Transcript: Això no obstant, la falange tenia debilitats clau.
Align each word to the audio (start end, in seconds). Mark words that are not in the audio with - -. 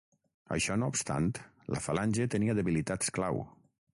Això 0.53 0.77
no 0.83 0.87
obstant, 0.93 1.27
la 1.75 1.83
falange 1.87 2.27
tenia 2.37 2.57
debilitats 2.61 3.17
clau. 3.19 3.41